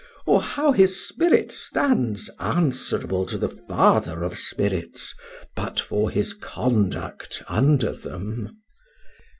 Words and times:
or 0.25 0.41
how 0.41 0.71
his 0.71 0.99
spirit 1.07 1.51
stands 1.51 2.27
answerable 2.39 3.23
to 3.23 3.37
the 3.37 3.47
Father 3.47 4.23
of 4.23 4.35
spirits 4.35 5.13
but 5.55 5.79
for 5.79 6.09
his 6.09 6.33
conduct 6.33 7.43
under 7.47 7.91
them? 7.93 8.57